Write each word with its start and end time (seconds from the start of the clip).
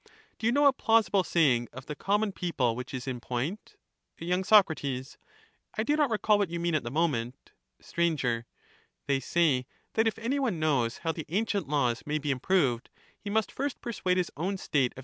Do 0.39 0.47
you 0.47 0.51
know 0.51 0.65
a 0.65 0.73
plausible 0.73 1.23
saying 1.23 1.67
of 1.71 1.85
the 1.85 1.93
common 1.95 2.31
people 2.31 2.75
which 2.75 2.91
is 2.91 3.07
in 3.07 3.19
point? 3.19 3.75
y. 4.19 4.41
Sac. 4.41 4.65
I 5.77 5.83
do 5.83 5.95
not 5.95 6.09
recall 6.09 6.39
what 6.39 6.49
you 6.49 6.59
mean 6.59 6.73
at 6.73 6.81
the 6.81 6.89
moment. 6.89 7.51
Sir. 7.79 8.45
They 9.05 9.19
say 9.19 9.67
that 9.93 10.07
if 10.07 10.17
any 10.17 10.39
one 10.39 10.59
knows 10.59 10.97
how 11.05 11.11
the 11.11 11.27
ancient 11.29 11.67
laws 11.69 11.99
A 11.99 11.99
reformer 11.99 12.13
may 12.15 12.17
be 12.17 12.31
improved, 12.31 12.89
he 13.19 13.29
must 13.29 13.51
first 13.51 13.79
persuade 13.79 14.17
his 14.17 14.31
own 14.35 14.57
State 14.57 14.91
of 14.93 14.97
^^°"^^jj^. 14.97 14.99